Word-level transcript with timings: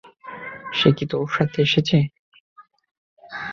সে 0.73 0.89
কি 0.97 1.05
তোর 1.11 1.27
সাথে 1.35 1.57
এসেছে? 1.61 1.97